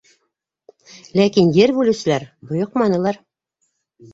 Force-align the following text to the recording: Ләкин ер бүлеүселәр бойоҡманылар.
Ләкин 1.19 1.51
ер 1.59 1.73
бүлеүселәр 1.81 2.25
бойоҡманылар. 2.53 3.21